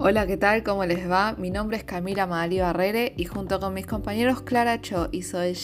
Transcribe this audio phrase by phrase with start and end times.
[0.00, 0.62] Hola, ¿qué tal?
[0.62, 1.34] ¿Cómo les va?
[1.38, 5.56] Mi nombre es Camila Madali Barrere y junto con mis compañeros Clara Cho y Zoe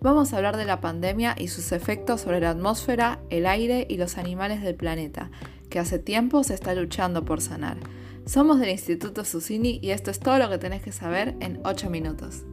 [0.00, 3.98] vamos a hablar de la pandemia y sus efectos sobre la atmósfera, el aire y
[3.98, 5.30] los animales del planeta,
[5.68, 7.76] que hace tiempo se está luchando por sanar.
[8.24, 11.90] Somos del Instituto Susini y esto es todo lo que tenés que saber en 8
[11.90, 12.44] minutos.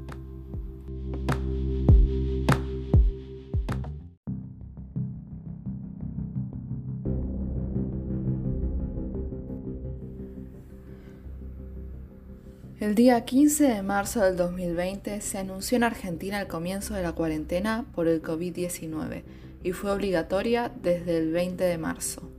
[12.86, 17.14] El día 15 de marzo del 2020 se anunció en Argentina el comienzo de la
[17.14, 19.24] cuarentena por el COVID-19
[19.64, 22.30] y fue obligatoria desde el 20 de marzo.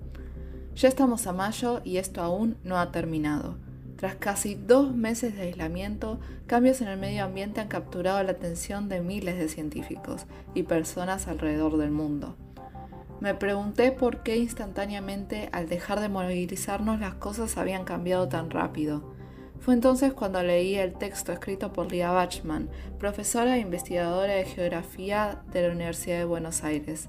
[0.77, 3.57] Ya estamos a mayo y esto aún no ha terminado.
[3.97, 8.89] Tras casi dos meses de aislamiento, cambios en el medio ambiente han capturado la atención
[8.89, 12.37] de miles de científicos y personas alrededor del mundo.
[13.19, 19.16] Me pregunté por qué instantáneamente al dejar de movilizarnos las cosas habían cambiado tan rápido
[19.61, 22.69] fue entonces cuando leí el texto escrito por Lia Bachman,
[22.99, 27.09] profesora e investigadora de geografía de la Universidad de Buenos Aires.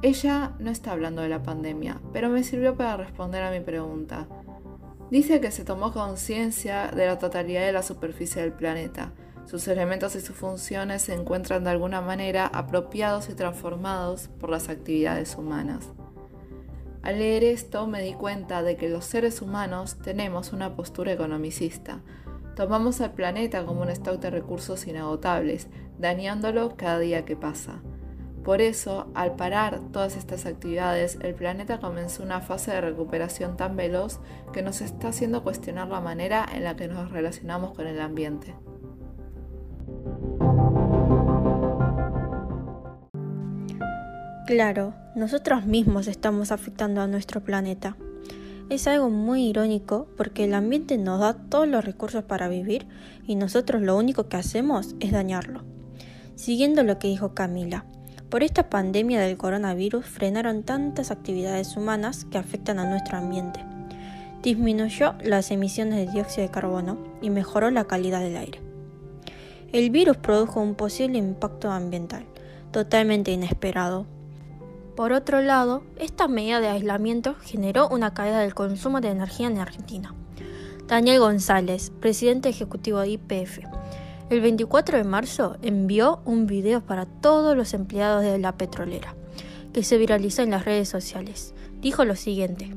[0.00, 4.28] Ella no está hablando de la pandemia, pero me sirvió para responder a mi pregunta.
[5.10, 9.12] Dice que se tomó conciencia de la totalidad de la superficie del planeta.
[9.46, 14.68] Sus elementos y sus funciones se encuentran de alguna manera apropiados y transformados por las
[14.68, 15.90] actividades humanas.
[17.02, 22.00] Al leer esto me di cuenta de que los seres humanos tenemos una postura economicista.
[22.56, 27.80] Tomamos al planeta como un stock de recursos inagotables, dañándolo cada día que pasa.
[28.42, 33.76] Por eso, al parar todas estas actividades, el planeta comenzó una fase de recuperación tan
[33.76, 34.20] veloz
[34.52, 38.54] que nos está haciendo cuestionar la manera en la que nos relacionamos con el ambiente.
[44.48, 47.98] Claro, nosotros mismos estamos afectando a nuestro planeta.
[48.70, 52.86] Es algo muy irónico porque el ambiente nos da todos los recursos para vivir
[53.26, 55.64] y nosotros lo único que hacemos es dañarlo.
[56.34, 57.84] Siguiendo lo que dijo Camila,
[58.30, 63.60] por esta pandemia del coronavirus frenaron tantas actividades humanas que afectan a nuestro ambiente.
[64.42, 68.62] Disminuyó las emisiones de dióxido de carbono y mejoró la calidad del aire.
[69.74, 72.24] El virus produjo un posible impacto ambiental,
[72.72, 74.06] totalmente inesperado,
[74.98, 79.58] por otro lado, esta medida de aislamiento generó una caída del consumo de energía en
[79.58, 80.12] Argentina.
[80.88, 83.60] Daniel González, presidente ejecutivo de IPF,
[84.28, 89.14] el 24 de marzo envió un video para todos los empleados de la petrolera,
[89.72, 91.54] que se viralizó en las redes sociales.
[91.74, 92.68] Dijo lo siguiente.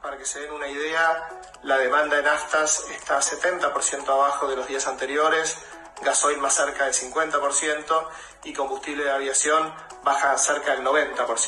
[0.00, 1.28] Para que se den una idea,
[1.64, 5.58] la demanda en astas está 70% abajo de los días anteriores,
[6.02, 8.08] gasoil más cerca del 50%
[8.44, 9.72] y combustible de aviación
[10.02, 11.46] baja cerca del 90%.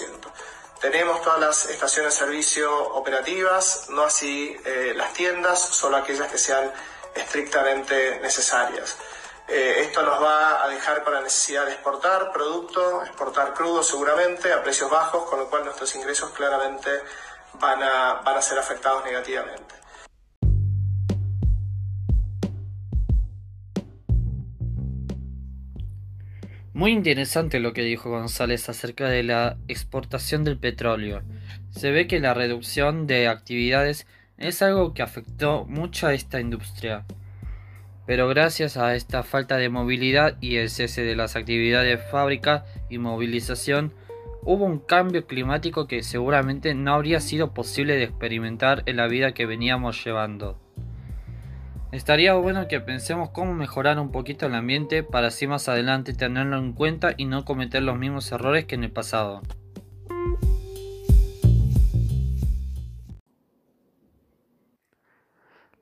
[0.80, 6.38] Tenemos todas las estaciones de servicio operativas, no así eh, las tiendas, solo aquellas que
[6.38, 6.72] sean
[7.14, 8.96] estrictamente necesarias.
[9.46, 14.52] Eh, esto nos va a dejar para la necesidad de exportar producto, exportar crudo seguramente
[14.52, 16.90] a precios bajos, con lo cual nuestros ingresos claramente
[17.54, 19.81] van a, van a ser afectados negativamente.
[26.74, 31.22] Muy interesante lo que dijo González acerca de la exportación del petróleo.
[31.68, 34.06] Se ve que la reducción de actividades
[34.38, 37.04] es algo que afectó mucho a esta industria.
[38.06, 42.64] Pero gracias a esta falta de movilidad y el cese de las actividades de fábrica
[42.88, 43.92] y movilización,
[44.42, 49.34] hubo un cambio climático que seguramente no habría sido posible de experimentar en la vida
[49.34, 50.61] que veníamos llevando.
[51.92, 56.56] Estaría bueno que pensemos cómo mejorar un poquito el ambiente para así más adelante tenerlo
[56.56, 59.42] en cuenta y no cometer los mismos errores que en el pasado.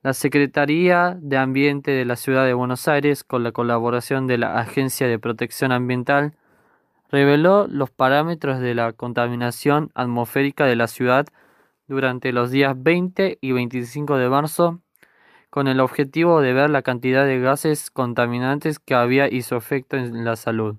[0.03, 4.59] La Secretaría de Ambiente de la Ciudad de Buenos Aires, con la colaboración de la
[4.59, 6.33] Agencia de Protección Ambiental,
[7.09, 11.25] reveló los parámetros de la contaminación atmosférica de la ciudad
[11.87, 14.81] durante los días 20 y 25 de marzo
[15.51, 19.97] con el objetivo de ver la cantidad de gases contaminantes que había y su efecto
[19.97, 20.77] en la salud.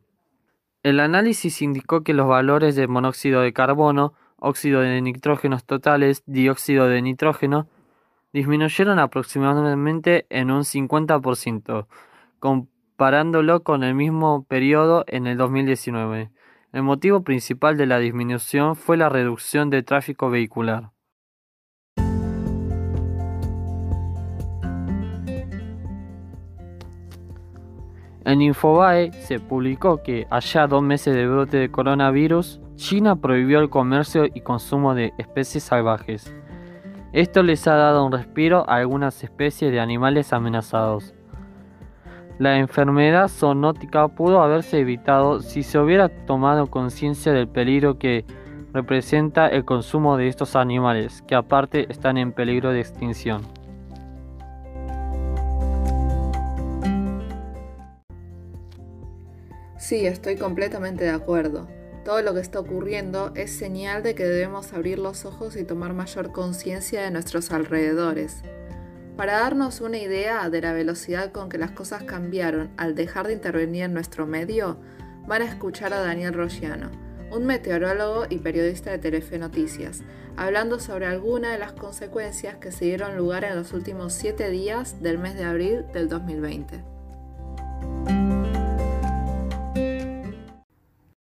[0.83, 6.89] El análisis indicó que los valores de monóxido de carbono, óxido de nitrógenos totales, dióxido
[6.89, 7.69] de nitrógeno,
[8.33, 11.87] disminuyeron aproximadamente en un 50%,
[12.41, 16.31] comparándolo con el mismo periodo en el 2019.
[16.73, 20.92] El motivo principal de la disminución fue la reducción de tráfico vehicular.
[28.25, 33.69] En Infobae se publicó que allá dos meses de brote de coronavirus, China prohibió el
[33.69, 36.33] comercio y consumo de especies salvajes.
[37.13, 41.15] Esto les ha dado un respiro a algunas especies de animales amenazados.
[42.39, 48.25] La enfermedad zoonótica pudo haberse evitado si se hubiera tomado conciencia del peligro que
[48.73, 53.43] representa el consumo de estos animales, que aparte están en peligro de extinción.
[59.93, 61.69] Sí, estoy completamente de acuerdo.
[62.03, 65.93] Todo lo que está ocurriendo es señal de que debemos abrir los ojos y tomar
[65.93, 68.39] mayor conciencia de nuestros alrededores.
[69.19, 73.35] Para darnos una idea de la velocidad con que las cosas cambiaron al dejar de
[73.35, 74.79] intervenir en nuestro medio,
[75.27, 76.91] van a escuchar a Daniel Roggiano,
[77.31, 80.05] un meteorólogo y periodista de Telefe Noticias,
[80.39, 85.03] hablando sobre algunas de las consecuencias que se dieron lugar en los últimos siete días
[85.03, 86.92] del mes de abril del 2020.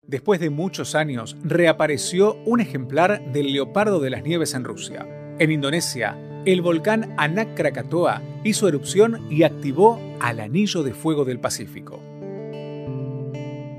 [0.06, 5.04] Después de muchos años, reapareció un ejemplar del leopardo de las nieves en Rusia.
[5.40, 11.40] En Indonesia, el volcán Anak Krakatoa hizo erupción y activó al Anillo de Fuego del
[11.40, 12.00] Pacífico.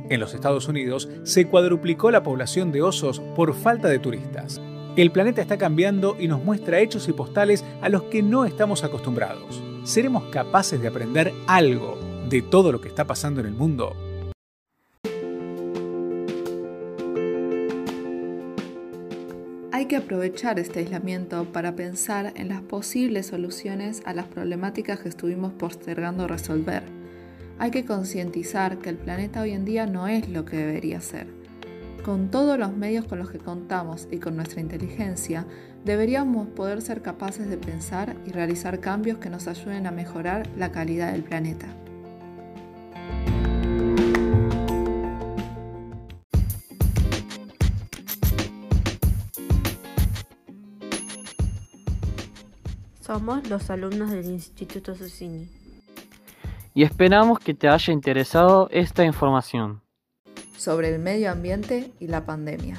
[0.09, 4.61] En los Estados Unidos se cuadruplicó la población de osos por falta de turistas.
[4.97, 8.83] El planeta está cambiando y nos muestra hechos y postales a los que no estamos
[8.83, 9.63] acostumbrados.
[9.85, 11.97] ¿Seremos capaces de aprender algo
[12.27, 13.95] de todo lo que está pasando en el mundo?
[19.87, 25.07] Hay que aprovechar este aislamiento para pensar en las posibles soluciones a las problemáticas que
[25.07, 26.83] estuvimos postergando resolver.
[27.57, 31.27] Hay que concientizar que el planeta hoy en día no es lo que debería ser.
[32.03, 35.45] Con todos los medios con los que contamos y con nuestra inteligencia,
[35.85, 40.69] deberíamos poder ser capaces de pensar y realizar cambios que nos ayuden a mejorar la
[40.69, 41.67] calidad del planeta.
[53.07, 55.47] Somos los alumnos del Instituto Susini.
[56.73, 59.81] Y esperamos que te haya interesado esta información
[60.57, 62.77] sobre el medio ambiente y la pandemia.